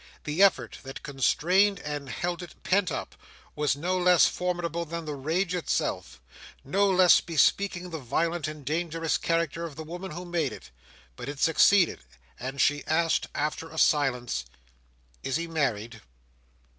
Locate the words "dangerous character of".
8.65-9.75